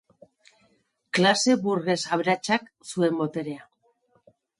[1.17, 3.67] Klase burges aberatsak zuen boterea.